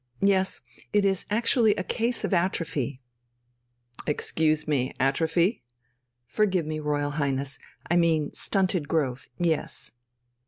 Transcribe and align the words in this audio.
Yes. 0.21 0.61
It 0.93 1.05
is 1.05 1.27
actually 1.29 1.75
a 1.75 1.83
case 1.83 2.23
of 2.23 2.33
atrophy..." 2.33 3.03
"Excuse 4.07 4.67
me... 4.67 4.95
atrophy...?" 4.99 5.63
"Forgive 6.25 6.65
me, 6.65 6.79
Royal 6.79 7.11
Highness. 7.21 7.59
I 7.87 7.97
mean 7.97 8.33
stunted 8.33 8.87
growth. 8.87 9.29
Yes." 9.37 9.91